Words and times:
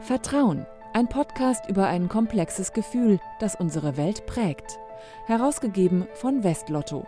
Vertrauen, 0.00 0.64
ein 0.94 1.08
Podcast 1.08 1.68
über 1.68 1.88
ein 1.88 2.08
komplexes 2.08 2.72
Gefühl, 2.72 3.18
das 3.40 3.56
unsere 3.56 3.96
Welt 3.96 4.26
prägt. 4.26 4.78
Herausgegeben 5.26 6.06
von 6.14 6.44
Westlotto. 6.44 7.06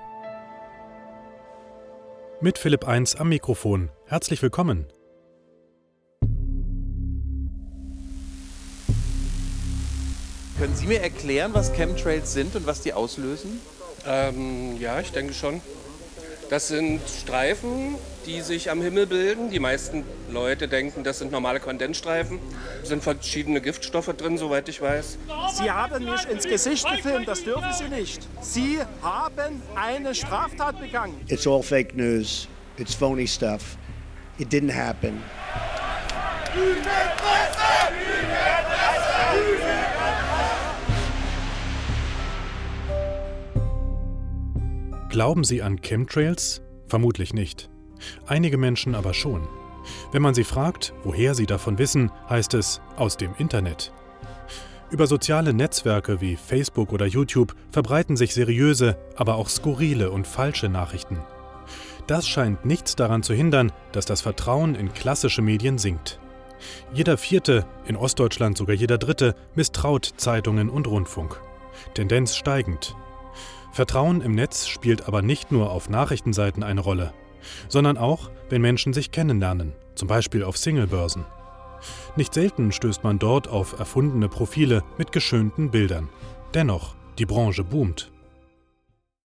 Mit 2.40 2.58
Philipp 2.58 2.87
1 2.87 3.16
am 3.16 3.29
Mikrofon. 3.29 3.90
Herzlich 4.06 4.42
willkommen. 4.42 4.87
Können 10.59 10.75
Sie 10.75 10.86
mir 10.86 11.00
erklären, 11.00 11.54
was 11.54 11.72
Chemtrails 11.72 12.32
sind 12.32 12.57
und 12.57 12.66
was 12.66 12.80
die 12.82 12.93
auslösen? 12.93 13.61
Ähm, 14.07 14.79
ja, 14.80 15.00
ich 15.00 15.12
denke 15.12 15.32
schon. 15.32 15.62
Das 16.51 16.67
sind 16.67 17.01
Streifen, 17.09 17.95
die 18.27 18.41
sich 18.41 18.73
am 18.73 18.82
Himmel 18.82 19.07
bilden. 19.07 19.50
Die 19.50 19.61
meisten 19.61 20.05
Leute 20.32 20.67
denken, 20.67 21.04
das 21.04 21.21
sind 21.21 21.31
normale 21.31 21.61
Kondensstreifen. 21.61 22.41
Es 22.82 22.89
sind 22.89 23.04
verschiedene 23.04 23.61
Giftstoffe 23.61 24.13
drin, 24.17 24.36
soweit 24.36 24.68
ich 24.68 24.82
weiß. 24.82 25.17
Sie 25.53 25.71
haben 25.71 26.05
mich 26.05 26.29
ins 26.29 26.43
Gesicht 26.43 26.85
gefilmt, 26.91 27.29
das 27.29 27.44
dürfen 27.44 27.72
Sie 27.72 27.89
nicht. 27.89 28.27
Sie 28.41 28.81
haben 29.00 29.63
eine 29.77 30.13
Straftat 30.13 30.81
begangen. 30.81 31.14
It's 31.29 31.46
all 31.46 31.63
fake 31.63 31.94
news. 31.94 32.48
It's 32.78 32.94
phony 32.94 33.28
stuff. 33.28 33.77
It 34.39 34.53
didn't 34.53 34.75
happen. 34.75 35.22
Glauben 45.11 45.42
Sie 45.42 45.61
an 45.61 45.81
Chemtrails? 45.83 46.62
Vermutlich 46.87 47.34
nicht. 47.34 47.69
Einige 48.28 48.56
Menschen 48.56 48.95
aber 48.95 49.12
schon. 49.12 49.42
Wenn 50.12 50.23
man 50.23 50.34
sie 50.34 50.45
fragt, 50.45 50.95
woher 51.03 51.34
sie 51.34 51.47
davon 51.47 51.78
wissen, 51.78 52.12
heißt 52.28 52.55
es 52.55 52.81
aus 52.94 53.17
dem 53.17 53.34
Internet. 53.36 53.92
Über 54.89 55.08
soziale 55.08 55.52
Netzwerke 55.52 56.20
wie 56.20 56.36
Facebook 56.36 56.92
oder 56.92 57.06
YouTube 57.06 57.56
verbreiten 57.72 58.17
sich 58.17 58.34
seriöse, 58.34 58.98
aber 59.17 59.34
auch 59.34 59.48
skurrile 59.48 60.12
und 60.12 60.28
falsche 60.28 60.69
Nachrichten. 60.69 61.19
Das 62.06 62.28
scheint 62.28 62.64
nichts 62.64 62.95
daran 62.95 63.24
zu 63.24 63.34
hindern, 63.34 63.72
dass 63.91 64.06
das 64.06 64.20
Vertrauen 64.20 64.77
in 64.77 64.95
klassische 64.95 65.42
Medien 65.42 65.78
sinkt. 65.78 66.20
Jeder 66.92 67.19
Vierte, 67.19 67.67
in 67.84 67.97
Ostdeutschland 67.97 68.56
sogar 68.56 68.77
jeder 68.77 68.98
Dritte, 68.98 69.34
misstraut 69.56 70.05
Zeitungen 70.19 70.70
und 70.70 70.86
Rundfunk. 70.86 71.41
Tendenz 71.95 72.36
steigend. 72.36 72.95
Vertrauen 73.72 74.20
im 74.20 74.34
Netz 74.34 74.66
spielt 74.66 75.06
aber 75.06 75.22
nicht 75.22 75.52
nur 75.52 75.70
auf 75.70 75.88
Nachrichtenseiten 75.88 76.62
eine 76.62 76.80
Rolle, 76.80 77.14
sondern 77.68 77.96
auch, 77.96 78.30
wenn 78.48 78.62
Menschen 78.62 78.92
sich 78.92 79.12
kennenlernen, 79.12 79.72
zum 79.94 80.08
Beispiel 80.08 80.42
auf 80.42 80.56
Singlebörsen. 80.56 81.24
Nicht 82.16 82.34
selten 82.34 82.72
stößt 82.72 83.04
man 83.04 83.18
dort 83.18 83.48
auf 83.48 83.78
erfundene 83.78 84.28
Profile 84.28 84.82
mit 84.98 85.12
geschönten 85.12 85.70
Bildern. 85.70 86.08
Dennoch, 86.52 86.94
die 87.18 87.27
Branche 87.27 87.64
boomt. 87.64 88.10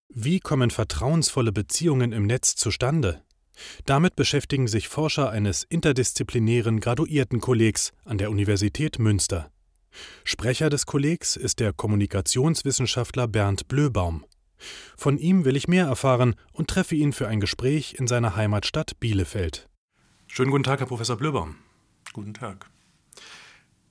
Wie 0.08 0.40
kommen 0.40 0.70
vertrauensvolle 0.70 1.52
Beziehungen 1.52 2.12
im 2.12 2.26
Netz 2.26 2.56
zustande? 2.56 3.22
Damit 3.84 4.16
beschäftigen 4.16 4.68
sich 4.68 4.88
Forscher 4.88 5.30
eines 5.30 5.64
interdisziplinären 5.64 6.80
Graduiertenkollegs 6.80 7.92
an 8.04 8.18
der 8.18 8.30
Universität 8.30 8.98
Münster. 8.98 9.50
Sprecher 10.24 10.70
des 10.70 10.86
Kollegs 10.86 11.36
ist 11.36 11.60
der 11.60 11.72
Kommunikationswissenschaftler 11.72 13.28
Bernd 13.28 13.68
Blöbaum. 13.68 14.24
Von 14.96 15.18
ihm 15.18 15.44
will 15.44 15.56
ich 15.56 15.68
mehr 15.68 15.86
erfahren 15.86 16.34
und 16.52 16.68
treffe 16.68 16.94
ihn 16.94 17.12
für 17.12 17.28
ein 17.28 17.40
Gespräch 17.40 17.94
in 17.98 18.06
seiner 18.06 18.36
Heimatstadt 18.36 18.98
Bielefeld. 19.00 19.68
Schönen 20.26 20.50
guten 20.50 20.64
Tag, 20.64 20.80
Herr 20.80 20.86
Professor 20.86 21.16
Blöbaum. 21.16 21.56
Guten 22.12 22.34
Tag. 22.34 22.70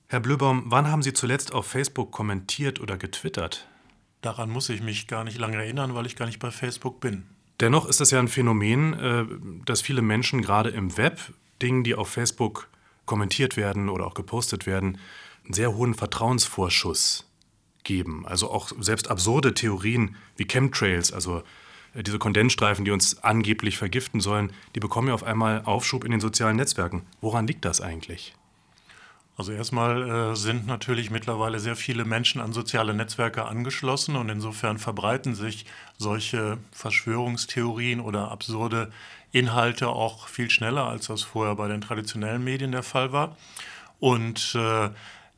Herr 0.08 0.20
Blöbaum, 0.20 0.64
wann 0.66 0.88
haben 0.88 1.02
Sie 1.02 1.12
zuletzt 1.12 1.52
auf 1.52 1.66
Facebook 1.66 2.12
kommentiert 2.12 2.80
oder 2.80 2.96
getwittert? 2.96 3.66
Daran 4.20 4.50
muss 4.50 4.68
ich 4.68 4.82
mich 4.82 5.08
gar 5.08 5.24
nicht 5.24 5.38
lange 5.38 5.56
erinnern, 5.56 5.94
weil 5.94 6.06
ich 6.06 6.16
gar 6.16 6.26
nicht 6.26 6.38
bei 6.38 6.50
Facebook 6.50 7.00
bin. 7.00 7.26
Dennoch 7.60 7.86
ist 7.86 8.00
es 8.00 8.10
ja 8.10 8.18
ein 8.18 8.28
Phänomen, 8.28 8.94
äh, 8.94 9.24
dass 9.64 9.80
viele 9.80 10.02
Menschen 10.02 10.42
gerade 10.42 10.70
im 10.70 10.96
Web 10.96 11.20
Dingen, 11.62 11.84
die 11.84 11.94
auf 11.94 12.08
Facebook 12.08 12.68
kommentiert 13.06 13.56
werden 13.56 13.88
oder 13.88 14.06
auch 14.06 14.14
gepostet 14.14 14.66
werden, 14.66 14.98
einen 15.44 15.54
sehr 15.54 15.74
hohen 15.74 15.94
Vertrauensvorschuss 15.94 17.25
geben. 17.86 18.26
Also 18.26 18.50
auch 18.50 18.70
selbst 18.78 19.08
absurde 19.08 19.54
Theorien 19.54 20.16
wie 20.36 20.44
Chemtrails, 20.44 21.12
also 21.12 21.42
äh, 21.94 22.02
diese 22.02 22.18
Kondensstreifen, 22.18 22.84
die 22.84 22.90
uns 22.90 23.22
angeblich 23.22 23.78
vergiften 23.78 24.20
sollen, 24.20 24.52
die 24.74 24.80
bekommen 24.80 25.08
ja 25.08 25.14
auf 25.14 25.24
einmal 25.24 25.62
Aufschub 25.64 26.04
in 26.04 26.10
den 26.10 26.20
sozialen 26.20 26.56
Netzwerken. 26.56 27.06
Woran 27.22 27.46
liegt 27.46 27.64
das 27.64 27.80
eigentlich? 27.80 28.34
Also 29.38 29.52
erstmal 29.52 30.32
äh, 30.32 30.36
sind 30.36 30.66
natürlich 30.66 31.10
mittlerweile 31.10 31.58
sehr 31.58 31.76
viele 31.76 32.06
Menschen 32.06 32.40
an 32.40 32.54
soziale 32.54 32.94
Netzwerke 32.94 33.44
angeschlossen 33.44 34.16
und 34.16 34.30
insofern 34.30 34.78
verbreiten 34.78 35.34
sich 35.34 35.66
solche 35.98 36.56
Verschwörungstheorien 36.72 38.00
oder 38.00 38.30
absurde 38.30 38.90
Inhalte 39.32 39.88
auch 39.88 40.28
viel 40.28 40.48
schneller, 40.48 40.84
als 40.86 41.08
das 41.08 41.22
vorher 41.22 41.54
bei 41.54 41.68
den 41.68 41.82
traditionellen 41.82 42.44
Medien 42.44 42.72
der 42.72 42.82
Fall 42.82 43.12
war. 43.12 43.36
Und 43.98 44.54
äh, 44.54 44.88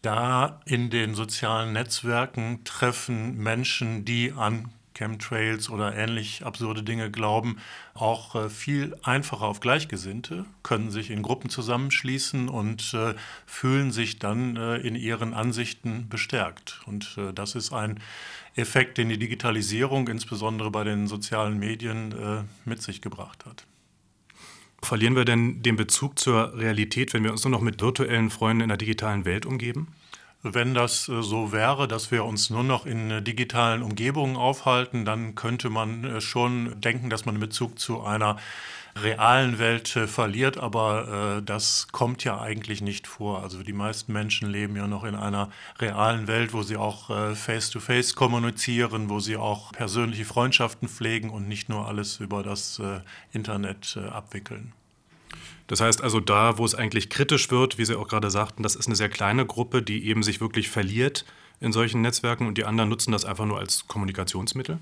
da 0.02 0.60
in 0.64 0.90
den 0.90 1.14
sozialen 1.14 1.72
Netzwerken 1.72 2.62
treffen 2.64 3.36
Menschen, 3.36 4.04
die 4.04 4.32
an 4.32 4.70
Chemtrails 4.98 5.70
oder 5.70 5.94
ähnlich 5.94 6.44
absurde 6.44 6.82
Dinge 6.82 7.10
glauben, 7.10 7.58
auch 7.94 8.34
äh, 8.34 8.50
viel 8.50 8.96
einfacher 9.02 9.44
auf 9.44 9.60
Gleichgesinnte, 9.60 10.44
können 10.62 10.90
sich 10.90 11.10
in 11.10 11.22
Gruppen 11.22 11.50
zusammenschließen 11.50 12.48
und 12.48 12.94
äh, 12.94 13.14
fühlen 13.46 13.92
sich 13.92 14.18
dann 14.18 14.56
äh, 14.56 14.76
in 14.78 14.96
ihren 14.96 15.34
Ansichten 15.34 16.08
bestärkt. 16.08 16.80
Und 16.86 17.16
das 17.34 17.54
ist 17.54 17.72
ein 17.72 18.00
Effekt, 18.56 18.98
den 18.98 19.08
die 19.08 19.18
Digitalisierung 19.18 20.08
insbesondere 20.08 20.70
bei 20.70 20.84
den 20.84 21.06
sozialen 21.06 21.58
Medien 21.58 22.48
mit 22.64 22.82
sich 22.82 23.00
gebracht 23.00 23.44
hat. 23.46 23.64
Verlieren 24.82 25.16
wir 25.16 25.24
denn 25.24 25.62
den 25.62 25.76
Bezug 25.76 26.18
zur 26.18 26.56
Realität, 26.56 27.12
wenn 27.12 27.24
wir 27.24 27.32
uns 27.32 27.44
nur 27.44 27.50
noch 27.50 27.60
mit 27.60 27.80
virtuellen 27.80 28.30
Freunden 28.30 28.62
in 28.62 28.68
der 28.68 28.78
digitalen 28.78 29.24
Welt 29.24 29.44
umgeben? 29.44 29.88
Wenn 30.42 30.72
das 30.72 31.08
äh, 31.08 31.20
so 31.22 31.50
wäre, 31.50 31.88
dass 31.88 32.12
wir 32.12 32.24
uns 32.24 32.48
nur 32.48 32.62
noch 32.62 32.86
in 32.86 33.10
äh, 33.10 33.22
digitalen 33.22 33.82
Umgebungen 33.82 34.36
aufhalten, 34.36 35.04
dann 35.04 35.34
könnte 35.34 35.68
man 35.68 36.04
äh, 36.04 36.20
schon 36.20 36.80
denken, 36.80 37.10
dass 37.10 37.26
man 37.26 37.40
Bezug 37.40 37.78
zu 37.78 38.02
einer 38.02 38.36
realen 38.96 39.58
Welt 39.58 39.88
verliert, 39.88 40.58
aber 40.58 41.42
das 41.44 41.88
kommt 41.92 42.24
ja 42.24 42.40
eigentlich 42.40 42.80
nicht 42.80 43.06
vor. 43.06 43.42
Also 43.42 43.62
die 43.62 43.72
meisten 43.72 44.12
Menschen 44.12 44.50
leben 44.50 44.76
ja 44.76 44.86
noch 44.86 45.04
in 45.04 45.14
einer 45.14 45.50
realen 45.78 46.26
Welt, 46.26 46.52
wo 46.52 46.62
sie 46.62 46.76
auch 46.76 47.06
face-to-face 47.06 48.12
-face 48.12 48.14
kommunizieren, 48.14 49.08
wo 49.08 49.20
sie 49.20 49.36
auch 49.36 49.72
persönliche 49.72 50.24
Freundschaften 50.24 50.88
pflegen 50.88 51.30
und 51.30 51.48
nicht 51.48 51.68
nur 51.68 51.86
alles 51.86 52.20
über 52.20 52.42
das 52.42 52.82
Internet 53.32 53.98
abwickeln. 54.10 54.72
Das 55.68 55.82
heißt 55.82 56.02
also, 56.02 56.18
da, 56.18 56.58
wo 56.58 56.64
es 56.64 56.74
eigentlich 56.74 57.10
kritisch 57.10 57.50
wird, 57.50 57.78
wie 57.78 57.84
Sie 57.84 57.94
auch 57.94 58.08
gerade 58.08 58.30
sagten, 58.30 58.62
das 58.62 58.74
ist 58.74 58.86
eine 58.86 58.96
sehr 58.96 59.10
kleine 59.10 59.46
Gruppe, 59.46 59.82
die 59.82 60.06
eben 60.06 60.22
sich 60.22 60.40
wirklich 60.40 60.70
verliert 60.70 61.24
in 61.60 61.72
solchen 61.72 62.00
Netzwerken 62.00 62.46
und 62.46 62.56
die 62.56 62.64
anderen 62.64 62.88
nutzen 62.88 63.12
das 63.12 63.24
einfach 63.24 63.44
nur 63.44 63.58
als 63.58 63.86
Kommunikationsmittel? 63.86 64.78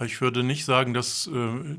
Ich 0.00 0.20
würde 0.20 0.42
nicht 0.42 0.64
sagen, 0.64 0.94
dass 0.94 1.26
äh, 1.26 1.30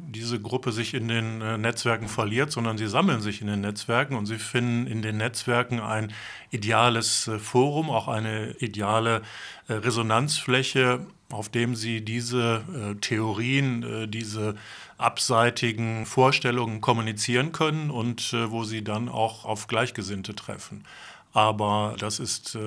diese 0.08 0.40
Gruppe 0.40 0.72
sich 0.72 0.94
in 0.94 1.08
den 1.08 1.42
äh, 1.42 1.58
Netzwerken 1.58 2.08
verliert, 2.08 2.52
sondern 2.52 2.78
sie 2.78 2.88
sammeln 2.88 3.22
sich 3.22 3.42
in 3.42 3.48
den 3.48 3.62
Netzwerken 3.62 4.16
und 4.16 4.28
sie 4.28 4.38
finden 4.38 4.88
in 4.88 5.02
den 5.02 5.18
Netzwerken 5.18 5.80
ein 5.80 6.14
ideales 6.52 7.28
äh, 7.28 7.40
Forum, 7.40 7.90
auch 7.90 8.08
eine 8.08 8.52
ideale 8.60 9.24
äh, 9.68 9.74
Resonanzfläche, 9.74 11.06
auf 11.32 11.50
dem 11.50 11.76
sie 11.76 12.02
diese 12.02 12.64
äh, 12.74 12.96
Theorien, 13.02 13.84
äh, 13.84 14.08
diese 14.08 14.56
abseitigen 14.98 16.06
Vorstellungen 16.06 16.80
kommunizieren 16.80 17.52
können 17.52 17.90
und 17.90 18.32
wo 18.32 18.64
sie 18.64 18.84
dann 18.84 19.10
auch 19.10 19.44
auf 19.44 19.68
Gleichgesinnte 19.68 20.34
treffen. 20.34 20.86
Aber 21.34 21.96
das 22.00 22.20
ist 22.20 22.58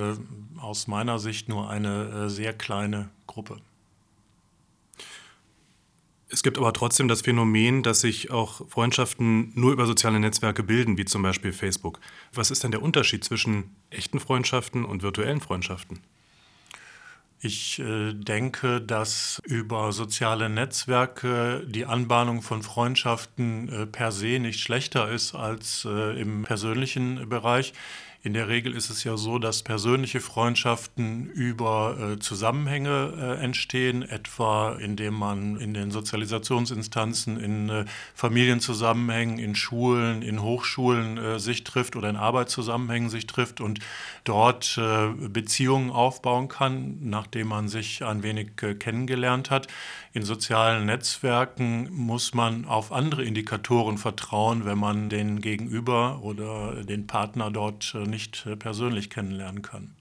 aus 0.61 0.87
meiner 0.87 1.19
Sicht 1.19 1.49
nur 1.49 1.71
eine 1.71 2.29
sehr 2.29 2.53
kleine 2.53 3.09
Gruppe. 3.27 3.59
Es 6.29 6.43
gibt 6.43 6.59
aber 6.59 6.73
trotzdem 6.73 7.07
das 7.07 7.23
Phänomen, 7.23 7.85
dass 7.85 8.01
sich 8.01 8.33
auch 8.33 8.69
Freundschaften 8.69 9.53
nur 9.55 9.73
über 9.73 9.87
soziale 9.87 10.19
Netzwerke 10.19 10.65
bilden, 10.65 10.99
wie 10.99 11.05
zum 11.05 11.23
Beispiel 11.23 11.53
Facebook. 11.53 12.01
Was 12.33 12.51
ist 12.51 12.65
denn 12.65 12.73
der 12.73 12.83
Unterschied 12.83 13.23
zwischen 13.23 13.77
echten 13.91 14.19
Freundschaften 14.19 14.85
und 14.85 15.03
virtuellen 15.05 15.41
Freundschaften? 15.41 16.01
Ich 17.39 17.79
äh, 17.79 18.13
denke, 18.13 18.81
dass 18.81 19.41
über 19.45 19.93
soziale 19.93 20.49
Netzwerke 20.49 21.65
die 21.69 21.85
Anbahnung 21.85 22.43
von 22.43 22.63
Freundschaften 22.63 23.69
äh, 23.69 23.87
per 23.87 24.11
se 24.11 24.41
nicht 24.41 24.59
schlechter 24.59 25.11
ist 25.11 25.35
als 25.35 25.87
äh, 25.89 26.21
im 26.21 26.43
persönlichen 26.43 27.29
Bereich. 27.29 27.73
In 28.23 28.33
der 28.33 28.49
Regel 28.49 28.75
ist 28.75 28.91
es 28.91 29.05
ja 29.05 29.17
so, 29.17 29.39
dass 29.39 29.63
persönliche 29.63 30.21
Freundschaften 30.21 31.31
über 31.31 31.97
äh, 31.99 32.19
Zusammenhänge 32.19 33.13
äh, 33.17 33.45
entstehen, 33.45 34.03
etwa 34.03 34.73
indem 34.73 35.15
man 35.15 35.57
in 35.57 35.75
den 35.75 35.91
Sozialisationsinstanzen, 35.91 37.39
in 37.39 37.69
äh, 37.69 37.85
Familienzusammenhängen, 38.15 39.39
in 39.39 39.55
Schulen, 39.55 40.23
in 40.23 40.43
Hochschulen 40.43 41.19
äh, 41.19 41.39
sich 41.39 41.63
trifft 41.65 41.95
oder 41.95 42.11
in 42.11 42.17
Arbeitszusammenhängen 42.17 43.11
sich 43.11 43.27
trifft 43.27 43.61
und 43.61 43.81
dort 44.25 44.79
äh, 44.79 45.09
Beziehungen 45.29 45.91
aufbauen 45.91 46.49
kann, 46.49 46.99
nachdem 47.03 47.49
man 47.49 47.69
sich 47.69 48.05
ein 48.05 48.23
wenig 48.23 48.51
äh, 48.63 48.75
kennengelernt 48.75 49.51
hat. 49.51 49.69
In 50.13 50.23
sozialen 50.23 50.87
Netzwerken 50.87 51.91
muss 51.93 52.33
man 52.33 52.65
auf 52.65 52.91
andere 52.91 53.23
Indikatoren 53.23 53.99
vertrauen, 53.99 54.65
wenn 54.65 54.79
man 54.79 55.11
den 55.11 55.43
Gegenüber 55.43 56.21
oder 56.23 56.85
den 56.85 57.07
Partner 57.07 57.51
dort 57.51 57.95
nicht 58.07 58.47
äh, 58.47 58.57
persönlich 58.57 59.11
kennenlernen 59.11 59.63
kann. 59.63 59.95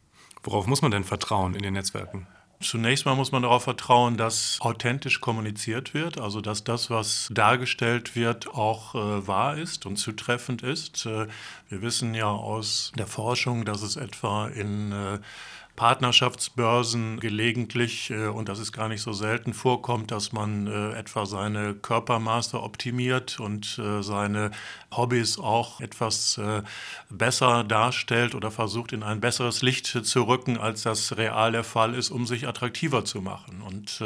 Worauf 0.43 0.67
muss 0.67 0.81
man 0.81 0.91
denn 0.91 1.03
vertrauen 1.03 1.55
in 1.55 1.63
den 1.63 1.73
Netzwerken? 1.73 2.27
Zunächst 2.61 3.05
mal 3.05 3.15
muss 3.15 3.31
man 3.31 3.41
darauf 3.41 3.63
vertrauen, 3.63 4.15
dass 4.15 4.59
authentisch 4.61 5.19
kommuniziert 5.19 5.93
wird, 5.93 6.19
also 6.19 6.39
dass 6.39 6.63
das, 6.63 6.89
was 6.89 7.27
dargestellt 7.31 8.15
wird, 8.15 8.47
auch 8.47 8.95
äh, 8.95 9.27
wahr 9.27 9.57
ist 9.57 9.85
und 9.85 9.97
zutreffend 9.97 10.63
ist. 10.63 11.05
Äh, 11.05 11.27
wir 11.67 11.81
wissen 11.81 12.13
ja 12.13 12.27
aus 12.27 12.93
der 12.97 13.07
Forschung, 13.07 13.65
dass 13.65 13.81
es 13.81 13.97
etwa 13.97 14.47
in 14.47 14.93
äh, 14.93 15.19
Partnerschaftsbörsen 15.75 17.19
gelegentlich, 17.19 18.09
äh, 18.09 18.27
und 18.27 18.49
das 18.49 18.59
ist 18.59 18.71
gar 18.71 18.87
nicht 18.87 19.01
so 19.01 19.13
selten, 19.13 19.53
vorkommt, 19.53 20.11
dass 20.11 20.31
man 20.31 20.67
äh, 20.67 20.93
etwa 20.93 21.25
seine 21.25 21.73
Körpermaße 21.73 22.61
optimiert 22.61 23.39
und 23.39 23.77
äh, 23.79 24.01
seine 24.01 24.51
Hobbys 24.95 25.37
auch 25.37 25.81
etwas 25.81 26.39
besser 27.09 27.65
darstellt 27.65 28.33
oder 28.33 28.49
versucht, 28.49 28.93
in 28.93 29.03
ein 29.03 29.19
besseres 29.19 29.61
Licht 29.61 29.87
zu 29.87 30.23
rücken, 30.23 30.57
als 30.57 30.83
das 30.83 31.17
real 31.17 31.51
der 31.51 31.65
Fall 31.65 31.93
ist, 31.93 32.11
um 32.11 32.25
sich 32.25 32.47
attraktiver 32.47 33.03
zu 33.03 33.21
machen. 33.21 33.61
Und 33.61 34.01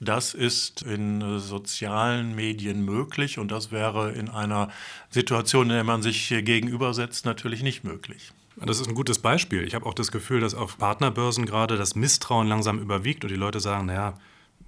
das 0.00 0.34
ist 0.34 0.82
in 0.82 1.38
sozialen 1.38 2.34
Medien 2.34 2.84
möglich 2.84 3.38
und 3.38 3.52
das 3.52 3.70
wäre 3.70 4.12
in 4.12 4.28
einer 4.28 4.68
Situation, 5.10 5.70
in 5.70 5.76
der 5.76 5.84
man 5.84 6.02
sich 6.02 6.28
gegenübersetzt, 6.28 7.24
natürlich 7.24 7.62
nicht 7.62 7.84
möglich. 7.84 8.32
Das 8.56 8.80
ist 8.80 8.88
ein 8.88 8.94
gutes 8.94 9.18
Beispiel. 9.18 9.64
Ich 9.64 9.74
habe 9.74 9.84
auch 9.84 9.94
das 9.94 10.10
Gefühl, 10.10 10.40
dass 10.40 10.54
auf 10.54 10.78
Partnerbörsen 10.78 11.44
gerade 11.44 11.76
das 11.76 11.94
Misstrauen 11.94 12.48
langsam 12.48 12.78
überwiegt 12.78 13.22
und 13.22 13.30
die 13.30 13.36
Leute 13.36 13.60
sagen, 13.60 13.86
naja, 13.86 14.14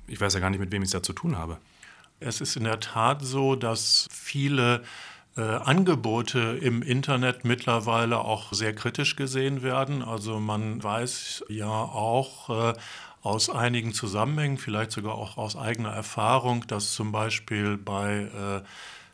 ich 0.07 0.21
weiß 0.21 0.35
ja 0.35 0.41
gar 0.41 0.51
nicht, 0.51 0.61
mit 0.61 0.73
wem 0.73 0.83
ich 0.83 0.89
es 0.89 0.93
da 0.93 1.03
zu 1.03 1.15
tun 1.15 1.37
habe. 1.39 1.59
Es 2.21 2.41
ist 2.41 2.57
in 2.57 2.65
der 2.65 2.81
Tat 2.81 3.23
so, 3.23 3.55
dass 3.55 4.07
viele 4.11 4.83
äh, 5.37 5.41
Angebote 5.41 6.59
im 6.61 6.83
Internet 6.83 7.45
mittlerweile 7.45 8.19
auch 8.19 8.53
sehr 8.53 8.75
kritisch 8.75 9.17
gesehen 9.17 9.63
werden. 9.63 10.03
Also 10.03 10.39
man 10.39 10.83
weiß 10.83 11.45
ja 11.49 11.69
auch 11.69 12.75
äh, 12.75 12.75
aus 13.23 13.49
einigen 13.49 13.95
Zusammenhängen, 13.95 14.59
vielleicht 14.59 14.91
sogar 14.91 15.15
auch 15.15 15.39
aus 15.39 15.57
eigener 15.57 15.91
Erfahrung, 15.91 16.67
dass 16.67 16.93
zum 16.93 17.13
Beispiel 17.13 17.77
bei 17.79 18.23
äh, 18.23 18.67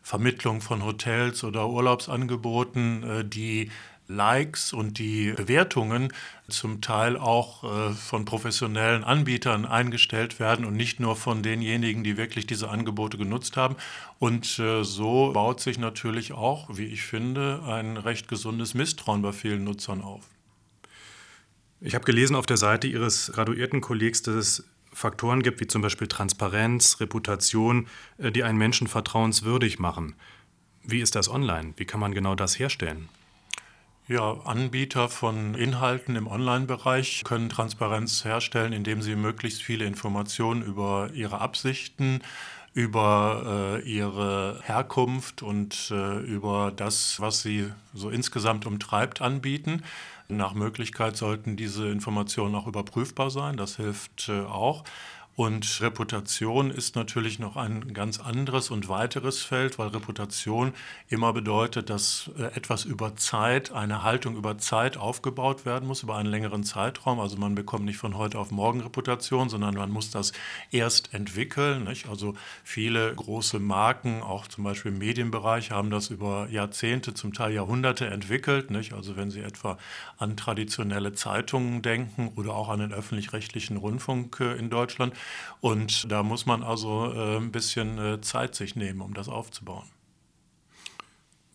Vermittlung 0.02 0.60
von 0.60 0.84
Hotels 0.84 1.44
oder 1.44 1.68
Urlaubsangeboten 1.68 3.02
äh, 3.02 3.24
die 3.24 3.70
Likes 4.06 4.72
und 4.72 4.98
die 4.98 5.32
Bewertungen 5.32 6.12
zum 6.48 6.80
Teil 6.80 7.16
auch 7.16 7.64
äh, 7.64 7.94
von 7.94 8.24
professionellen 8.24 9.02
Anbietern 9.02 9.64
eingestellt 9.64 10.38
werden 10.38 10.64
und 10.64 10.76
nicht 10.76 11.00
nur 11.00 11.16
von 11.16 11.42
denjenigen, 11.42 12.04
die 12.04 12.16
wirklich 12.16 12.46
diese 12.46 12.68
Angebote 12.68 13.16
genutzt 13.16 13.56
haben. 13.56 13.76
Und 14.18 14.58
äh, 14.58 14.84
so 14.84 15.32
baut 15.32 15.60
sich 15.60 15.78
natürlich 15.78 16.32
auch, 16.32 16.68
wie 16.72 16.86
ich 16.86 17.02
finde, 17.02 17.62
ein 17.66 17.96
recht 17.96 18.28
gesundes 18.28 18.74
Misstrauen 18.74 19.22
bei 19.22 19.32
vielen 19.32 19.64
Nutzern 19.64 20.02
auf. 20.02 20.24
Ich 21.80 21.94
habe 21.94 22.04
gelesen 22.04 22.36
auf 22.36 22.46
der 22.46 22.56
Seite 22.56 22.86
Ihres 22.86 23.32
graduierten 23.32 23.80
Kollegs, 23.80 24.22
dass 24.22 24.34
es 24.34 24.64
Faktoren 24.92 25.42
gibt, 25.42 25.60
wie 25.60 25.66
zum 25.66 25.82
Beispiel 25.82 26.06
Transparenz, 26.06 27.00
Reputation, 27.00 27.88
äh, 28.18 28.30
die 28.30 28.44
einen 28.44 28.58
Menschen 28.58 28.86
vertrauenswürdig 28.86 29.78
machen. 29.78 30.14
Wie 30.82 31.00
ist 31.00 31.14
das 31.14 31.30
online? 31.30 31.72
Wie 31.76 31.86
kann 31.86 32.00
man 32.00 32.12
genau 32.12 32.34
das 32.34 32.58
herstellen? 32.58 33.08
Ja, 34.06 34.34
Anbieter 34.44 35.08
von 35.08 35.54
Inhalten 35.54 36.14
im 36.14 36.26
Online-Bereich 36.26 37.22
können 37.24 37.48
Transparenz 37.48 38.22
herstellen, 38.22 38.74
indem 38.74 39.00
sie 39.00 39.16
möglichst 39.16 39.62
viele 39.62 39.86
Informationen 39.86 40.60
über 40.60 41.08
ihre 41.14 41.40
Absichten, 41.40 42.20
über 42.74 43.80
äh, 43.82 43.88
ihre 43.90 44.60
Herkunft 44.62 45.40
und 45.40 45.90
äh, 45.90 46.18
über 46.18 46.70
das, 46.70 47.18
was 47.18 47.40
sie 47.40 47.72
so 47.94 48.10
insgesamt 48.10 48.66
umtreibt, 48.66 49.22
anbieten. 49.22 49.82
Nach 50.28 50.52
Möglichkeit 50.52 51.16
sollten 51.16 51.56
diese 51.56 51.88
Informationen 51.88 52.54
auch 52.56 52.66
überprüfbar 52.66 53.30
sein. 53.30 53.56
Das 53.56 53.76
hilft 53.76 54.28
äh, 54.28 54.42
auch. 54.42 54.84
Und 55.36 55.80
Reputation 55.80 56.70
ist 56.70 56.94
natürlich 56.94 57.40
noch 57.40 57.56
ein 57.56 57.92
ganz 57.92 58.20
anderes 58.20 58.70
und 58.70 58.88
weiteres 58.88 59.42
Feld, 59.42 59.80
weil 59.80 59.88
Reputation 59.88 60.72
immer 61.08 61.32
bedeutet, 61.32 61.90
dass 61.90 62.30
äh, 62.38 62.44
etwas 62.54 62.84
über 62.84 63.16
Zeit, 63.16 63.72
eine 63.72 64.04
Haltung 64.04 64.36
über 64.36 64.58
Zeit 64.58 64.96
aufgebaut 64.96 65.66
werden 65.66 65.88
muss, 65.88 66.04
über 66.04 66.14
einen 66.16 66.28
längeren 66.28 66.62
Zeitraum. 66.62 67.18
Also 67.18 67.36
man 67.36 67.56
bekommt 67.56 67.84
nicht 67.84 67.96
von 67.96 68.16
heute 68.16 68.38
auf 68.38 68.52
morgen 68.52 68.80
Reputation, 68.80 69.48
sondern 69.48 69.74
man 69.74 69.90
muss 69.90 70.10
das 70.10 70.32
erst 70.70 71.12
entwickeln. 71.12 71.82
Nicht? 71.82 72.08
Also 72.08 72.34
viele 72.62 73.12
große 73.12 73.58
Marken, 73.58 74.22
auch 74.22 74.46
zum 74.46 74.62
Beispiel 74.62 74.92
im 74.92 74.98
Medienbereich, 74.98 75.72
haben 75.72 75.90
das 75.90 76.10
über 76.10 76.46
Jahrzehnte, 76.48 77.12
zum 77.12 77.32
Teil 77.32 77.52
Jahrhunderte 77.52 78.06
entwickelt. 78.06 78.70
Nicht? 78.70 78.92
Also 78.92 79.16
wenn 79.16 79.32
Sie 79.32 79.40
etwa 79.40 79.78
an 80.16 80.36
traditionelle 80.36 81.12
Zeitungen 81.12 81.82
denken 81.82 82.30
oder 82.36 82.54
auch 82.54 82.68
an 82.68 82.78
den 82.78 82.92
öffentlich-rechtlichen 82.92 83.78
Rundfunk 83.78 84.38
äh, 84.38 84.54
in 84.54 84.70
Deutschland, 84.70 85.12
und 85.64 86.12
da 86.12 86.22
muss 86.22 86.44
man 86.44 86.62
also 86.62 87.10
äh, 87.14 87.38
ein 87.38 87.50
bisschen 87.50 87.98
äh, 87.98 88.20
Zeit 88.20 88.54
sich 88.54 88.76
nehmen, 88.76 89.00
um 89.00 89.14
das 89.14 89.30
aufzubauen. 89.30 89.86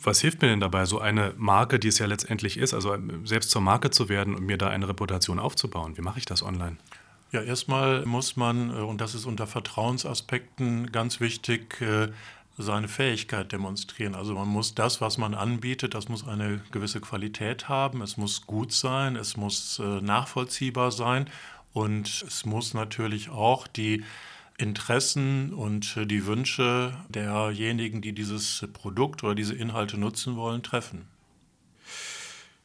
Was 0.02 0.20
hilft 0.22 0.42
mir 0.42 0.48
denn 0.48 0.62
dabei, 0.62 0.86
so 0.86 1.00
eine 1.00 1.36
Marke, 1.38 1.78
die 1.78 1.90
es 1.90 2.00
ja 2.00 2.08
letztendlich 2.08 2.58
ist, 2.58 2.74
also 2.74 2.96
ähm, 2.96 3.28
selbst 3.28 3.52
zur 3.52 3.62
Marke 3.62 3.92
zu 3.92 4.10
werden 4.10 4.34
und 4.34 4.48
mir 4.48 4.58
da 4.58 4.70
eine 4.70 4.88
Reputation 4.88 5.38
aufzubauen? 5.38 5.96
Wie 5.96 6.02
mache 6.02 6.18
ich 6.18 6.26
das 6.26 6.42
online? 6.42 6.78
Ja, 7.32 7.44
erstmal 7.44 8.04
muss 8.08 8.36
man, 8.36 8.72
äh, 8.72 8.82
und 8.82 9.00
das 9.00 9.14
ist 9.14 9.26
unter 9.26 9.46
Vertrauensaspekten 9.46 10.92
ganz 10.92 11.20
wichtig, 11.20 11.78
seine 12.58 12.88
Fähigkeit 12.88 13.52
demonstrieren. 13.52 14.16
Also 14.16 14.34
man 14.34 14.48
muss 14.48 14.74
das, 14.74 15.02
was 15.02 15.20
man 15.20 15.36
anbietet, 15.36 15.94
das 15.94 16.10
muss 16.10 16.28
eine 16.28 16.62
gewisse 16.72 17.00
Qualität 17.00 17.70
haben, 17.70 18.02
es 18.02 18.18
muss 18.18 18.48
gut 18.48 18.74
sein, 18.74 19.16
es 19.16 19.38
muss 19.38 19.80
nachvollziehbar 19.80 20.92
sein 20.92 21.30
und 21.74 22.24
es 22.28 22.46
muss 22.46 22.74
natürlich 22.74 23.30
auch 23.30 23.68
die 23.68 24.04
Interessen 24.58 25.54
und 25.54 25.96
die 26.10 26.26
Wünsche 26.26 26.94
derjenigen, 27.08 28.02
die 28.02 28.14
dieses 28.14 28.68
Produkt 28.74 29.24
oder 29.24 29.36
diese 29.36 29.56
Inhalte 29.56 29.98
nutzen 29.98 30.36
wollen, 30.36 30.64
treffen. 30.64 31.08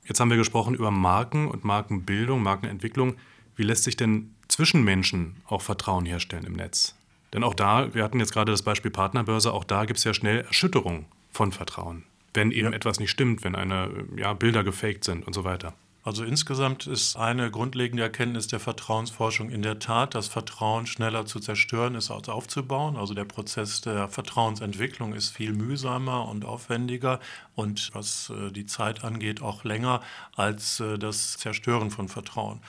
Jetzt 0.05 0.21
haben 0.21 0.31
wir 0.31 0.37
gesprochen 0.37 0.75
über 0.75 0.91
Marken 0.91 1.49
und 1.49 1.65
Markenbildung, 1.65 2.43
Markenentwicklung. 2.43 3.17
Wie 3.57 3.63
lässt 3.63 3.85
sich 3.85 3.97
denn 3.97 4.35
zwischen 4.49 4.83
Menschen 4.83 5.37
auch 5.47 5.63
Vertrauen 5.63 6.05
herstellen 6.05 6.45
im 6.45 6.55
Netz? 6.55 6.97
Denn 7.33 7.43
auch 7.43 7.55
da, 7.55 7.95
wir 7.95 8.05
hatten 8.05 8.21
jetzt 8.21 8.33
gerade 8.33 8.53
das 8.53 8.63
Beispiel 8.63 8.91
Partnerbörse, 8.91 9.53
auch 9.53 9.65
da 9.65 9.87
gibt 9.87 9.99
es 9.99 10.05
ja 10.05 10.15
schnell 10.15 10.43
Erschütterung 10.43 11.07
von 11.33 11.53
Vertrauen, 11.53 12.05
wenn 12.35 12.51
eben 12.51 12.71
ja. 12.71 12.77
etwas 12.77 13.01
nicht 13.01 13.11
stimmt, 13.11 13.45
wenn 13.45 13.57
eine 13.57 13.91
ja, 14.17 14.35
Bilder 14.35 14.63
gefaked 14.63 15.05
sind 15.05 15.27
und 15.27 15.33
so 15.33 15.45
weiter. 15.45 15.75
Also 16.05 16.23
insgesamt 16.23 16.87
ist 16.87 17.17
eine 17.17 17.51
grundlegende 17.51 18.03
Erkenntnis 18.03 18.47
der 18.47 18.61
Vertrauensforschung 18.61 19.49
in 19.49 19.63
der 19.63 19.79
Tat, 19.79 20.15
dass 20.15 20.29
Vertrauen 20.29 20.87
schneller 20.87 21.25
zu 21.25 21.41
zerstören 21.41 21.95
ist 21.95 22.11
als 22.11 22.29
aufzubauen. 22.29 22.99
Also 22.99 23.15
der 23.15 23.25
Prozess 23.25 23.81
der 23.81 24.09
Vertrauensentwicklung 24.09 25.15
ist 25.15 25.31
viel 25.31 25.55
mühsamer 25.55 26.29
und 26.29 26.45
aufwendiger 26.45 27.21
und 27.55 27.91
was 27.95 28.31
äh, 28.31 28.53
die 28.53 28.67
Zeit 28.67 29.03
angeht 29.03 29.41
auch 29.41 29.65
länger 29.65 30.03
als 30.37 30.79
äh, 30.81 30.99
das 30.99 31.39
Zerstören 31.39 31.91
von 31.91 32.11
Vertrauen. 32.11 32.61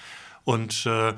Und 0.46 0.86
äh, 0.86 1.14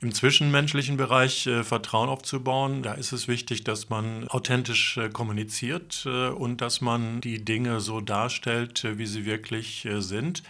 im 0.00 0.12
zwischenmenschlichen 0.12 0.98
Bereich 0.98 1.48
Vertrauen 1.62 2.10
aufzubauen, 2.10 2.82
da 2.82 2.92
ist 2.92 3.12
es 3.12 3.26
wichtig, 3.26 3.64
dass 3.64 3.88
man 3.88 4.28
authentisch 4.28 5.00
kommuniziert 5.14 6.04
und 6.04 6.60
dass 6.60 6.82
man 6.82 7.22
die 7.22 7.42
Dinge 7.42 7.80
so 7.80 8.02
darstellt, 8.02 8.84
wie 8.98 9.06
sie 9.06 9.24
wirklich 9.24 9.88
sind 10.00 10.42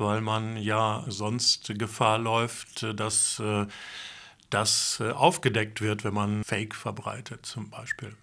weil 0.00 0.20
man 0.20 0.56
ja 0.56 1.04
sonst 1.08 1.72
Gefahr 1.78 2.18
läuft, 2.18 2.86
dass 2.98 3.38
äh, 3.40 3.66
das 4.50 4.98
äh, 5.00 5.10
aufgedeckt 5.10 5.80
wird, 5.80 6.04
wenn 6.04 6.14
man 6.14 6.42
Fake 6.44 6.74
verbreitet 6.74 7.46
zum 7.46 7.70
Beispiel. 7.70 8.16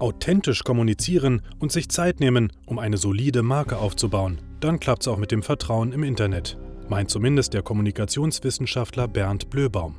Authentisch 0.00 0.62
kommunizieren 0.62 1.42
und 1.58 1.72
sich 1.72 1.88
Zeit 1.88 2.20
nehmen, 2.20 2.52
um 2.66 2.78
eine 2.78 2.96
solide 2.96 3.42
Marke 3.42 3.78
aufzubauen. 3.78 4.40
Dann 4.60 4.78
klappt 4.78 5.02
es 5.02 5.08
auch 5.08 5.16
mit 5.16 5.32
dem 5.32 5.42
Vertrauen 5.42 5.92
im 5.92 6.04
Internet, 6.04 6.56
meint 6.88 7.10
zumindest 7.10 7.52
der 7.52 7.62
Kommunikationswissenschaftler 7.62 9.08
Bernd 9.08 9.50
Blöbaum. 9.50 9.98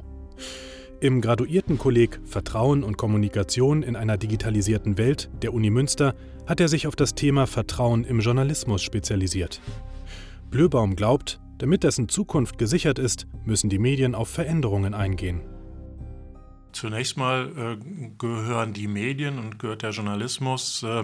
Im 1.01 1.21
Graduiertenkolleg 1.21 2.19
Vertrauen 2.25 2.83
und 2.83 2.97
Kommunikation 2.97 3.83
in 3.83 3.95
einer 3.95 4.17
digitalisierten 4.17 4.97
Welt 4.97 5.29
der 5.41 5.53
Uni 5.53 5.69
Münster 5.69 6.13
hat 6.45 6.59
er 6.59 6.67
sich 6.67 6.87
auf 6.87 6.95
das 6.97 7.15
Thema 7.15 7.47
Vertrauen 7.47 8.03
im 8.03 8.19
Journalismus 8.19 8.83
spezialisiert. 8.83 9.61
Blöbaum 10.51 10.97
glaubt, 10.97 11.39
damit 11.57 11.83
dessen 11.83 12.09
Zukunft 12.09 12.57
gesichert 12.57 12.99
ist, 12.99 13.27
müssen 13.45 13.69
die 13.69 13.79
Medien 13.79 14.13
auf 14.13 14.27
Veränderungen 14.27 14.93
eingehen. 14.93 15.39
Zunächst 16.73 17.15
mal 17.15 17.77
äh, 17.79 18.09
gehören 18.17 18.73
die 18.73 18.89
Medien 18.89 19.39
und 19.39 19.57
gehört 19.57 19.83
der 19.83 19.91
Journalismus 19.91 20.83
äh, 20.83 21.03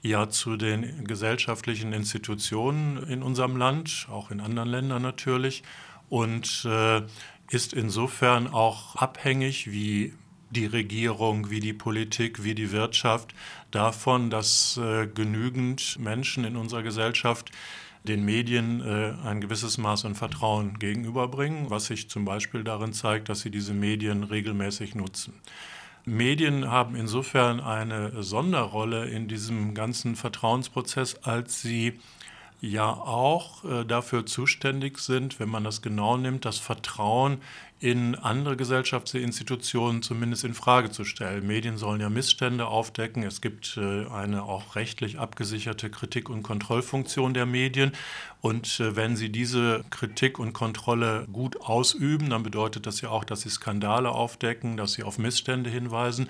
ja 0.00 0.28
zu 0.28 0.56
den 0.56 1.06
gesellschaftlichen 1.06 1.92
Institutionen 1.92 3.02
in 3.08 3.24
unserem 3.24 3.56
Land, 3.56 4.06
auch 4.08 4.30
in 4.30 4.40
anderen 4.40 4.68
Ländern 4.68 5.02
natürlich, 5.02 5.64
und 6.08 6.64
äh, 6.64 7.02
ist 7.50 7.72
insofern 7.72 8.46
auch 8.46 8.96
abhängig 8.96 9.70
wie 9.70 10.14
die 10.50 10.66
Regierung, 10.66 11.50
wie 11.50 11.60
die 11.60 11.72
Politik, 11.72 12.44
wie 12.44 12.54
die 12.54 12.70
Wirtschaft 12.70 13.34
davon, 13.70 14.30
dass 14.30 14.76
äh, 14.76 15.06
genügend 15.06 15.98
Menschen 15.98 16.44
in 16.44 16.56
unserer 16.56 16.82
Gesellschaft 16.82 17.50
den 18.04 18.24
Medien 18.24 18.80
äh, 18.80 19.14
ein 19.26 19.40
gewisses 19.40 19.78
Maß 19.78 20.04
an 20.04 20.14
Vertrauen 20.14 20.78
gegenüberbringen, 20.78 21.70
was 21.70 21.86
sich 21.86 22.08
zum 22.08 22.24
Beispiel 22.24 22.62
darin 22.62 22.92
zeigt, 22.92 23.28
dass 23.28 23.40
sie 23.40 23.50
diese 23.50 23.74
Medien 23.74 24.22
regelmäßig 24.22 24.94
nutzen. 24.94 25.34
Medien 26.04 26.70
haben 26.70 26.96
insofern 26.96 27.60
eine 27.60 28.22
Sonderrolle 28.22 29.06
in 29.06 29.26
diesem 29.26 29.74
ganzen 29.74 30.16
Vertrauensprozess, 30.16 31.16
als 31.22 31.62
sie 31.62 31.98
ja 32.60 32.90
auch 32.90 33.64
äh, 33.64 33.84
dafür 33.84 34.26
zuständig 34.26 34.98
sind, 34.98 35.38
wenn 35.40 35.48
man 35.48 35.64
das 35.64 35.82
genau 35.82 36.16
nimmt, 36.16 36.44
das 36.44 36.58
Vertrauen 36.58 37.38
in 37.80 38.14
andere 38.14 38.56
Gesellschaftsinstitutionen 38.56 40.00
zumindest 40.00 40.44
in 40.44 40.54
Frage 40.54 40.90
zu 40.90 41.04
stellen. 41.04 41.46
Medien 41.46 41.76
sollen 41.76 42.00
ja 42.00 42.08
Missstände 42.08 42.66
aufdecken. 42.66 43.22
Es 43.22 43.42
gibt 43.42 43.76
äh, 43.76 44.06
eine 44.06 44.44
auch 44.44 44.76
rechtlich 44.76 45.18
abgesicherte 45.18 45.90
Kritik- 45.90 46.30
und 46.30 46.42
Kontrollfunktion 46.42 47.34
der 47.34 47.44
Medien. 47.44 47.92
Und 48.44 48.78
äh, 48.78 48.94
wenn 48.94 49.16
sie 49.16 49.30
diese 49.30 49.86
Kritik 49.88 50.38
und 50.38 50.52
Kontrolle 50.52 51.26
gut 51.32 51.62
ausüben, 51.62 52.28
dann 52.28 52.42
bedeutet 52.42 52.84
das 52.84 53.00
ja 53.00 53.08
auch, 53.08 53.24
dass 53.24 53.40
sie 53.40 53.48
Skandale 53.48 54.10
aufdecken, 54.10 54.76
dass 54.76 54.92
sie 54.92 55.02
auf 55.02 55.16
Missstände 55.16 55.70
hinweisen. 55.70 56.28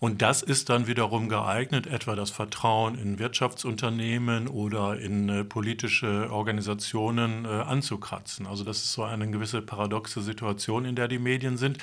Und 0.00 0.22
das 0.22 0.40
ist 0.40 0.70
dann 0.70 0.86
wiederum 0.86 1.28
geeignet, 1.28 1.86
etwa 1.86 2.16
das 2.16 2.30
Vertrauen 2.30 2.94
in 2.94 3.18
Wirtschaftsunternehmen 3.18 4.48
oder 4.48 4.98
in 4.98 5.28
äh, 5.28 5.44
politische 5.44 6.32
Organisationen 6.32 7.44
äh, 7.44 7.48
anzukratzen. 7.48 8.46
Also 8.46 8.64
das 8.64 8.78
ist 8.78 8.94
so 8.94 9.02
eine 9.02 9.30
gewisse 9.30 9.60
paradoxe 9.60 10.22
Situation, 10.22 10.86
in 10.86 10.96
der 10.96 11.06
die 11.06 11.18
Medien 11.18 11.58
sind. 11.58 11.76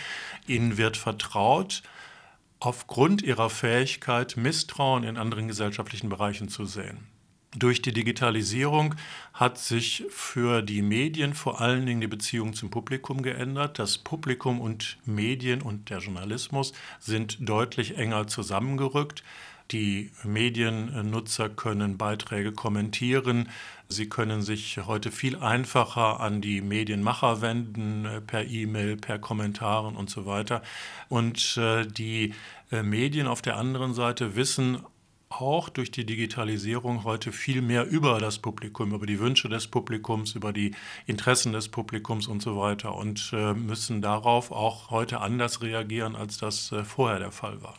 Ihnen 0.48 0.80
wird 0.80 0.98
vertraut 0.98 1.84
aufgrund 2.60 3.22
ihrer 3.22 3.52
Fähigkeit, 3.52 4.36
Misstrauen 4.36 5.04
in 5.04 5.16
anderen 5.18 5.48
gesellschaftlichen 5.48 6.10
Bereichen 6.10 6.50
zu 6.50 6.66
sehen. 6.66 7.19
Durch 7.58 7.82
die 7.82 7.94
Digitalisierung 7.94 8.94
hat 9.34 9.58
sich 9.58 10.04
für 10.10 10.62
die 10.62 10.84
Medien 10.84 11.34
vor 11.34 11.60
allen 11.60 11.88
Dingen 11.88 12.02
die 12.02 12.08
Beziehung 12.08 12.54
zum 12.54 12.70
Publikum 12.70 13.24
geändert. 13.24 13.80
Das 13.80 13.98
Publikum 13.98 14.62
und 14.62 14.98
Medien 15.06 15.64
und 15.64 15.90
der 15.90 15.98
Journalismus 15.98 16.74
sind 17.00 17.38
deutlich 17.40 17.98
enger 17.98 18.28
zusammengerückt. 18.28 19.24
Die 19.72 20.12
Mediennutzer 20.24 21.50
können 21.50 21.98
Beiträge 21.98 22.52
kommentieren. 22.52 23.50
Sie 23.88 24.10
können 24.10 24.44
sich 24.44 24.80
heute 24.86 25.12
viel 25.12 25.36
einfacher 25.36 26.20
an 26.20 26.42
die 26.42 26.62
Medienmacher 26.62 27.42
wenden, 27.42 28.06
äh, 28.06 28.22
per 28.22 28.46
E-Mail, 28.46 28.98
per 28.98 29.18
Kommentaren 29.18 29.96
und 29.96 30.10
so 30.10 30.28
weiter. 30.28 30.62
Und 31.08 31.58
äh, 31.58 31.86
die 31.86 32.34
äh, 32.72 32.84
Medien 32.84 33.28
auf 33.28 33.42
der 33.42 33.58
anderen 33.58 33.94
Seite 33.94 34.36
wissen 34.36 34.84
auch 35.30 35.70
durch 35.70 35.92
die 35.92 36.06
Digitalisierung 36.06 37.04
heute 37.04 37.32
viel 37.32 37.62
mehr 37.62 37.88
über 37.88 38.20
das 38.20 38.40
Publikum, 38.40 38.94
über 38.94 39.06
die 39.06 39.20
Wünsche 39.20 39.48
des 39.48 39.68
Publikums, 39.68 40.34
über 40.34 40.52
die 40.52 40.74
Interessen 41.06 41.54
des 41.54 41.70
Publikums 41.70 42.28
und 42.28 42.42
so 42.42 42.58
weiter 42.58 42.96
und 42.96 43.32
äh, 43.34 43.54
müssen 43.54 44.02
darauf 44.02 44.52
auch 44.52 44.90
heute 44.90 45.22
anders 45.22 45.62
reagieren, 45.62 46.16
als 46.16 46.40
das 46.40 46.72
äh, 46.72 46.84
vorher 46.84 47.20
der 47.20 47.32
Fall 47.32 47.62
war. 47.62 47.76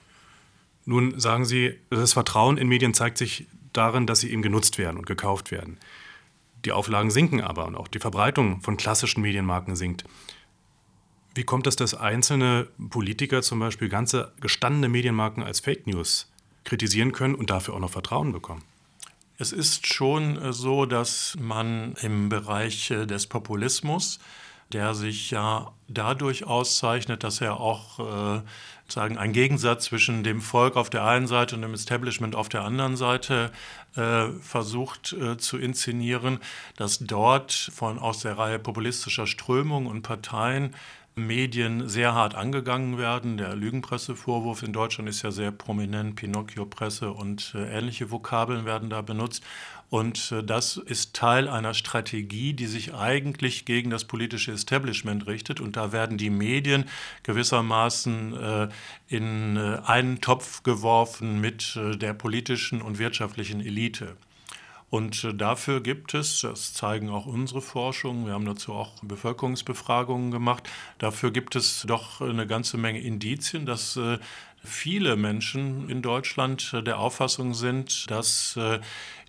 Nun 0.84 1.18
sagen 1.18 1.44
Sie, 1.44 1.74
das 1.90 2.12
Vertrauen 2.12 2.56
in 2.56 2.68
Medien 2.68 2.94
zeigt 2.94 3.18
sich 3.18 3.46
darin, 3.72 4.06
dass 4.06 4.20
sie 4.20 4.30
eben 4.30 4.42
genutzt 4.42 4.78
werden 4.78 4.96
und 4.96 5.06
gekauft 5.06 5.50
werden. 5.50 5.78
Die 6.64 6.72
Auflagen 6.72 7.10
sinken 7.10 7.40
aber 7.40 7.66
und 7.66 7.76
auch 7.76 7.88
die 7.88 7.98
Verbreitung 7.98 8.60
von 8.60 8.76
klassischen 8.76 9.22
Medienmarken 9.22 9.76
sinkt. 9.76 10.04
Wie 11.34 11.44
kommt 11.44 11.66
es, 11.66 11.76
dass 11.76 11.94
einzelne 11.94 12.68
Politiker 12.90 13.42
zum 13.42 13.60
Beispiel 13.60 13.88
ganze 13.88 14.32
gestandene 14.40 14.88
Medienmarken 14.88 15.42
als 15.42 15.60
Fake 15.60 15.86
News 15.86 16.29
kritisieren 16.70 17.10
können 17.10 17.34
und 17.34 17.50
dafür 17.50 17.74
auch 17.74 17.80
noch 17.80 17.90
Vertrauen 17.90 18.32
bekommen. 18.32 18.62
Es 19.38 19.52
ist 19.52 19.92
schon 19.92 20.40
äh, 20.40 20.52
so, 20.52 20.86
dass 20.86 21.36
man 21.40 21.94
im 22.00 22.28
Bereich 22.28 22.90
äh, 22.92 23.06
des 23.06 23.26
Populismus, 23.26 24.20
der 24.72 24.94
sich 24.94 25.32
ja 25.32 25.72
dadurch 25.88 26.44
auszeichnet, 26.44 27.24
dass 27.24 27.40
er 27.40 27.58
auch 27.58 27.98
äh, 27.98 28.42
sagen, 28.86 29.18
einen 29.18 29.32
Gegensatz 29.32 29.86
zwischen 29.86 30.22
dem 30.22 30.40
Volk 30.40 30.76
auf 30.76 30.90
der 30.90 31.04
einen 31.04 31.26
Seite 31.26 31.56
und 31.56 31.62
dem 31.62 31.74
Establishment 31.74 32.36
auf 32.36 32.48
der 32.48 32.62
anderen 32.62 32.96
Seite 32.96 33.50
äh, 33.96 34.28
versucht 34.40 35.12
äh, 35.12 35.38
zu 35.38 35.58
inszenieren, 35.58 36.38
dass 36.76 36.98
dort 37.00 37.52
von 37.52 37.98
aus 37.98 38.20
der 38.20 38.38
Reihe 38.38 38.60
populistischer 38.60 39.26
Strömungen 39.26 39.88
und 39.88 40.02
Parteien 40.02 40.76
Medien 41.14 41.88
sehr 41.88 42.14
hart 42.14 42.34
angegangen 42.34 42.98
werden. 42.98 43.36
Der 43.36 43.54
Lügenpressevorwurf 43.56 44.62
in 44.62 44.72
Deutschland 44.72 45.08
ist 45.08 45.22
ja 45.22 45.30
sehr 45.30 45.50
prominent. 45.50 46.16
Pinocchio-Presse 46.16 47.12
und 47.12 47.54
äh, 47.54 47.78
ähnliche 47.78 48.10
Vokabeln 48.10 48.64
werden 48.64 48.90
da 48.90 49.02
benutzt. 49.02 49.42
Und 49.88 50.32
äh, 50.32 50.42
das 50.42 50.76
ist 50.76 51.14
Teil 51.14 51.48
einer 51.48 51.74
Strategie, 51.74 52.52
die 52.52 52.66
sich 52.66 52.94
eigentlich 52.94 53.64
gegen 53.64 53.90
das 53.90 54.04
politische 54.04 54.52
Establishment 54.52 55.26
richtet. 55.26 55.60
Und 55.60 55.76
da 55.76 55.92
werden 55.92 56.16
die 56.16 56.30
Medien 56.30 56.84
gewissermaßen 57.22 58.34
äh, 58.34 58.68
in 59.08 59.58
einen 59.58 60.20
Topf 60.20 60.62
geworfen 60.62 61.40
mit 61.40 61.76
der 61.76 62.14
politischen 62.14 62.80
und 62.80 62.98
wirtschaftlichen 62.98 63.60
Elite. 63.60 64.16
Und 64.90 65.22
äh, 65.22 65.32
dafür 65.32 65.80
gibt 65.80 66.14
es, 66.14 66.40
das 66.40 66.74
zeigen 66.74 67.10
auch 67.10 67.26
unsere 67.26 67.62
Forschungen, 67.62 68.26
wir 68.26 68.34
haben 68.34 68.44
dazu 68.44 68.72
auch 68.72 69.02
Bevölkerungsbefragungen 69.02 70.32
gemacht, 70.32 70.68
dafür 70.98 71.30
gibt 71.30 71.54
es 71.54 71.84
doch 71.86 72.20
eine 72.20 72.46
ganze 72.46 72.76
Menge 72.76 73.00
Indizien, 73.00 73.66
dass 73.66 73.96
äh, 73.96 74.18
viele 74.64 75.16
Menschen 75.16 75.88
in 75.88 76.02
Deutschland 76.02 76.72
äh, 76.74 76.82
der 76.82 76.98
Auffassung 76.98 77.54
sind, 77.54 78.10
dass 78.10 78.58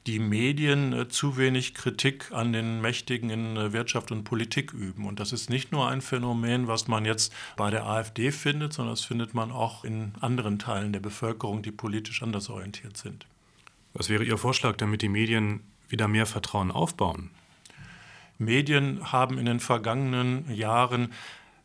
die 0.08 0.18
Medien 0.18 1.06
zu 1.10 1.38
wenig 1.38 1.76
Kritik 1.76 2.32
an 2.32 2.54
den 2.54 2.82
Mächtigen 2.82 3.30
in 3.30 3.72
Wirtschaft 3.72 4.12
und 4.12 4.24
Politik 4.24 4.74
üben. 4.74 5.06
Und 5.06 5.20
das 5.20 5.32
ist 5.32 5.52
nicht 5.52 5.72
nur 5.72 5.88
ein 5.88 6.02
Phänomen, 6.02 6.68
was 6.68 6.88
man 6.88 7.06
jetzt 7.06 7.32
bei 7.56 7.70
der 7.70 7.86
AfD 7.86 8.32
findet, 8.32 8.74
sondern 8.74 8.94
das 8.94 9.06
findet 9.06 9.36
man 9.36 9.52
auch 9.52 9.84
in 9.84 10.14
anderen 10.20 10.58
Teilen 10.58 10.92
der 10.92 11.02
Bevölkerung, 11.02 11.62
die 11.62 11.72
politisch 11.72 12.24
anders 12.24 12.50
orientiert 12.50 12.98
sind. 12.98 13.28
Was 13.94 14.10
wäre 14.10 14.24
Ihr 14.24 14.38
Vorschlag, 14.38 14.78
damit 14.78 15.02
die 15.02 15.10
Medien 15.10 15.62
wieder 15.90 16.08
mehr 16.08 16.26
Vertrauen 16.26 16.72
aufbauen? 16.72 17.30
Medien 18.38 19.12
haben 19.12 19.38
in 19.38 19.46
den 19.46 19.60
vergangenen 19.60 20.52
Jahren 20.54 21.14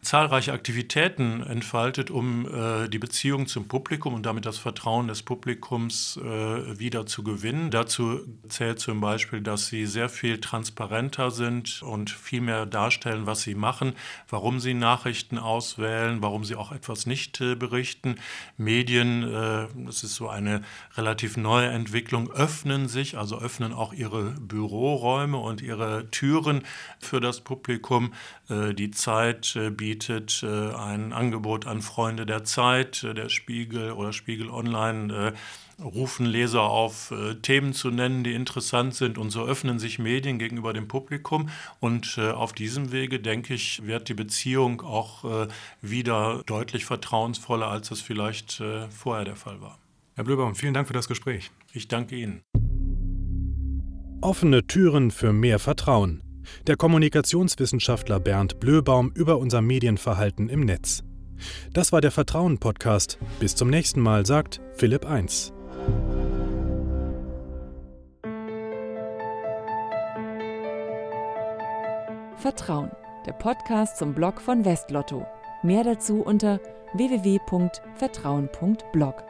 zahlreiche 0.06 0.52
Aktivitäten 0.52 1.42
entfaltet, 1.42 2.12
um 2.12 2.46
äh, 2.46 2.88
die 2.88 3.00
Beziehung 3.00 3.48
zum 3.48 3.66
Publikum 3.66 4.14
und 4.14 4.24
damit 4.24 4.46
das 4.46 4.56
Vertrauen 4.56 5.08
des 5.08 5.24
Publikums 5.24 6.16
äh, 6.16 6.78
wieder 6.78 7.06
zu 7.06 7.24
gewinnen. 7.24 7.72
Dazu 7.72 8.20
zählt 8.48 8.78
zum 8.78 9.00
Beispiel, 9.00 9.40
dass 9.40 9.66
sie 9.66 9.84
sehr 9.84 10.08
viel 10.08 10.40
transparenter 10.40 11.32
sind 11.32 11.82
und 11.82 12.10
viel 12.10 12.40
mehr 12.40 12.66
darstellen, 12.66 13.26
was 13.26 13.42
sie 13.42 13.56
machen, 13.56 13.94
warum 14.28 14.60
sie 14.60 14.74
Nachrichten 14.74 15.38
auswählen, 15.38 16.22
warum 16.22 16.44
sie 16.44 16.54
auch 16.54 16.70
etwas 16.70 17.06
nicht 17.06 17.40
äh, 17.40 17.56
berichten. 17.56 18.14
Medien, 18.56 19.24
äh, 19.24 19.66
das 19.74 20.04
ist 20.04 20.14
so 20.14 20.28
eine 20.28 20.62
relativ 20.96 21.36
neue 21.36 21.68
Entwicklung, 21.70 22.30
öffnen 22.30 22.86
sich, 22.86 23.18
also 23.18 23.40
öffnen 23.40 23.72
auch 23.72 23.92
ihre 23.92 24.34
Büroräume 24.38 25.38
und 25.38 25.62
ihre 25.62 26.08
Türen 26.12 26.62
für 27.00 27.20
das 27.20 27.40
Publikum. 27.40 28.12
Äh, 28.48 28.74
die 28.74 28.90
Zeit 28.90 29.56
äh, 29.56 29.70
bietet 29.70 30.42
äh, 30.42 30.72
ein 30.74 31.12
Angebot 31.12 31.66
an 31.66 31.82
Freunde 31.82 32.26
der 32.26 32.44
Zeit, 32.44 33.02
der 33.02 33.28
Spiegel 33.28 33.92
oder 33.92 34.12
Spiegel 34.12 34.50
Online 34.50 35.34
rufen 35.78 36.24
Leser 36.24 36.62
auf, 36.62 37.12
Themen 37.42 37.74
zu 37.74 37.90
nennen, 37.90 38.24
die 38.24 38.32
interessant 38.32 38.94
sind. 38.94 39.18
Und 39.18 39.28
so 39.28 39.44
öffnen 39.44 39.78
sich 39.78 39.98
Medien 39.98 40.38
gegenüber 40.38 40.72
dem 40.72 40.88
Publikum. 40.88 41.50
Und 41.80 42.18
auf 42.18 42.54
diesem 42.54 42.92
Wege, 42.92 43.20
denke 43.20 43.52
ich, 43.52 43.86
wird 43.86 44.08
die 44.08 44.14
Beziehung 44.14 44.80
auch 44.80 45.48
wieder 45.82 46.42
deutlich 46.46 46.86
vertrauensvoller, 46.86 47.66
als 47.66 47.90
es 47.90 48.00
vielleicht 48.00 48.62
vorher 48.88 49.26
der 49.26 49.36
Fall 49.36 49.60
war. 49.60 49.78
Herr 50.14 50.24
Blöbaum, 50.24 50.54
vielen 50.54 50.72
Dank 50.72 50.86
für 50.86 50.94
das 50.94 51.08
Gespräch. 51.08 51.50
Ich 51.74 51.88
danke 51.88 52.16
Ihnen. 52.16 52.40
Offene 54.22 54.66
Türen 54.66 55.10
für 55.10 55.34
mehr 55.34 55.58
Vertrauen 55.58 56.22
der 56.66 56.76
Kommunikationswissenschaftler 56.76 58.20
Bernd 58.20 58.60
Blöbaum 58.60 59.10
über 59.14 59.38
unser 59.38 59.62
Medienverhalten 59.62 60.48
im 60.48 60.60
Netz. 60.60 61.02
Das 61.72 61.92
war 61.92 62.00
der 62.00 62.10
Vertrauen-Podcast. 62.10 63.18
Bis 63.40 63.54
zum 63.54 63.68
nächsten 63.68 64.00
Mal, 64.00 64.26
sagt 64.26 64.60
Philipp 64.74 65.04
1. 65.04 65.52
Vertrauen, 72.36 72.90
der 73.26 73.32
Podcast 73.32 73.98
zum 73.98 74.14
Blog 74.14 74.40
von 74.40 74.64
Westlotto. 74.64 75.26
Mehr 75.62 75.84
dazu 75.84 76.22
unter 76.22 76.58
www.vertrauen.blog. 76.94 79.24